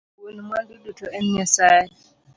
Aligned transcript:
Wuon 0.19 0.37
mwandu 0.47 0.73
duto 0.83 1.05
en 1.17 1.25
nyasaye 1.33 1.87